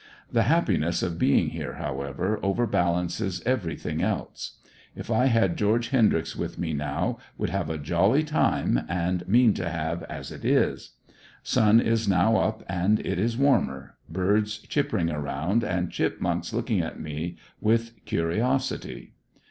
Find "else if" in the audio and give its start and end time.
4.01-5.11